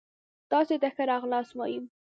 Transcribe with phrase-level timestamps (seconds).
[0.51, 1.81] تاسي ته ښه را غلاست وايو